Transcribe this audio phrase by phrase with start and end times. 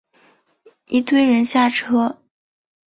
[0.87, 2.17] 一堆人下车